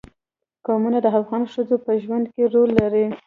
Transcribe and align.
قومونه 0.65 0.99
د 1.01 1.07
افغان 1.19 1.43
ښځو 1.53 1.75
په 1.85 1.91
ژوند 2.03 2.25
کې 2.33 2.43
رول 2.53 2.69
لري. 2.81 3.05